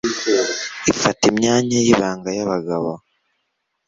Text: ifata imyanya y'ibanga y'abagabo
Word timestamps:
ifata 0.91 1.23
imyanya 1.31 1.77
y'ibanga 1.85 2.29
y'abagabo 2.37 2.91